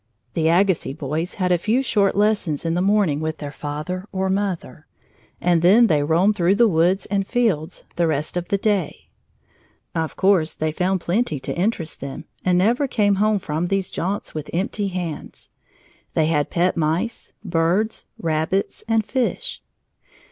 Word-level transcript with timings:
The 0.33 0.47
Agassiz 0.49 0.95
boys 0.97 1.35
had 1.35 1.51
a 1.51 1.59
few 1.59 1.83
short 1.83 2.15
lessons 2.15 2.65
in 2.65 2.73
the 2.73 2.81
morning 2.81 3.19
with 3.19 3.37
their 3.37 3.51
father 3.51 4.07
or 4.11 4.31
mother, 4.31 4.87
and 5.39 5.61
then 5.61 5.85
they 5.85 6.01
roamed 6.01 6.35
through 6.35 6.55
the 6.55 6.67
woods 6.67 7.05
and 7.11 7.27
fields 7.27 7.83
the 7.97 8.07
rest 8.07 8.35
of 8.35 8.47
the 8.47 8.57
day. 8.57 9.09
Of 9.93 10.15
course 10.15 10.53
they 10.53 10.71
found 10.71 11.01
plenty 11.01 11.39
to 11.41 11.55
interest 11.55 11.99
them 11.99 12.25
and 12.43 12.57
never 12.57 12.87
came 12.87 13.17
home 13.21 13.37
from 13.37 13.67
these 13.67 13.91
jaunts 13.91 14.33
with 14.33 14.49
empty 14.51 14.87
hands. 14.87 15.51
They 16.15 16.25
had 16.25 16.49
pet 16.49 16.75
mice, 16.75 17.33
birds, 17.45 18.07
rabbits, 18.17 18.83
and 18.87 19.05
fish. 19.05 19.61